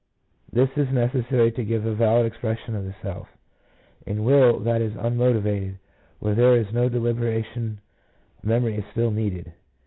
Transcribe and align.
This 0.51 0.71
is 0.77 0.89
necessary 0.91 1.51
to 1.51 1.63
give 1.63 1.85
a 1.85 1.93
valid 1.93 2.25
expression 2.25 2.73
of 2.75 2.85
the 2.85 2.95
self. 3.03 3.27
In 4.07 4.23
will 4.23 4.57
that 4.61 4.81
is 4.81 4.93
unimotived, 4.93 5.75
where 6.17 6.33
there 6.33 6.57
is 6.57 6.73
no 6.73 6.89
deliberation, 6.89 7.77
memory 8.41 8.77
is 8.77 8.83
still 8.93 9.11
needed. 9.11 9.51